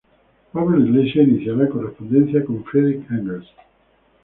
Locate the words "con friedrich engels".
2.43-3.45